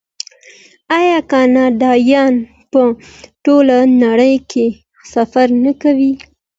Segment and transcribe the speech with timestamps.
[0.99, 2.33] آیا کاناډایان
[2.71, 2.81] په
[3.43, 4.65] ټوله نړۍ کې
[5.13, 6.11] سفر نه کوي؟